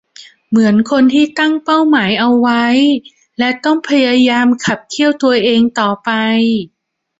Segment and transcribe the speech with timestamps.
[0.49, 2.65] เหมือนคนที่ตั้งเป้าหมายเอาไว้
[3.39, 6.09] และต้องพยายามขับเคี่ยวตัวเองต่อไป